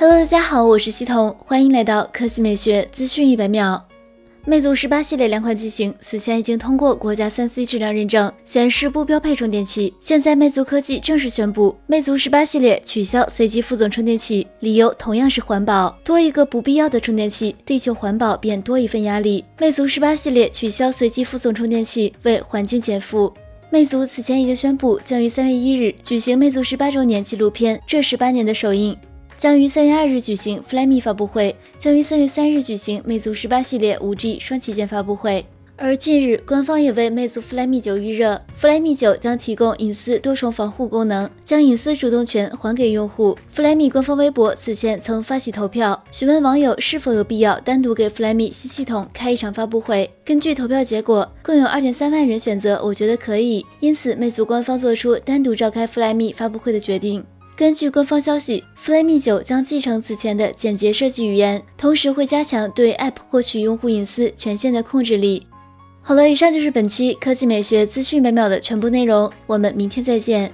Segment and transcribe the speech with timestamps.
[0.00, 3.84] Hello，大家好，我是西彤，欢迎来到科技美学资讯一百秒。
[4.44, 9.92] 魅族十八系列两款机型此前已经通过国家三 C 质量认证，显示不标配充电器。
[9.98, 15.90] 现在魅族科技正式宣布，魅族十八系列取消随机负总充电器，理由同样是环保。
[16.04, 19.44] 多一个不必要的充电器，地球环保便多一份压力。
[19.58, 23.34] 魅族十八系列取消随机负总充电器，为环境减负。
[23.68, 28.96] 魅族此前已经宣布，将于三月一日举行魅族十八周年纪录片《这十八年》的首映。
[29.38, 35.46] 将于三月二日举行 Flyme 发布会，将于三月三日举行魅族十八系列五 G 双旗舰发布会。
[35.76, 43.38] 而近日，官方也为魅族 Flyme 九预热，Flyme 九将提供隐私多重防护功能，将隐私主动权还给用户。
[43.54, 50.10] Flyme 官方微博此前曾发起投票，询问网友是否有必要单独给 Flyme 新系统开一场发布会。
[50.24, 57.24] 根据投票结果，共有二点三万人选择我觉得可以，因此魅族官方做出单独召开 Flyme 发布会的决定。
[57.58, 65.44] 根据官方消息，Flyme 九将继承此前的简洁设计语言，同时会加强对 App 获取用户隐私权限的控制力。
[66.00, 70.52] 好了，以上就是本期科技美学资讯百秒的全部内容，我们明天再见。